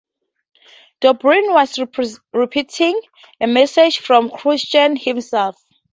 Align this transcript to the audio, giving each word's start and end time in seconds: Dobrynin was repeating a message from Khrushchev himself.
Dobrynin 0.99 1.53
was 1.53 1.77
repeating 2.33 2.99
a 3.39 3.45
message 3.45 3.99
from 3.99 4.31
Khrushchev 4.31 4.93
himself. 4.99 5.63